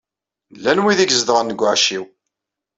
[0.55, 2.05] Llan wid i izedɣen deg uɛecciw.